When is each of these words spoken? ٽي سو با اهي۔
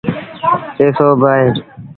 ٽي 0.77 0.85
سو 0.97 1.07
با 1.21 1.29
اهي۔ 1.37 1.47